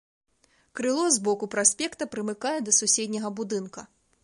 Крыло 0.79 1.03
з 1.17 1.21
боку 1.27 1.49
праспекта 1.57 2.03
прымыкае 2.15 2.57
да 2.69 2.75
суседняга 2.81 3.29
будынка. 3.41 3.89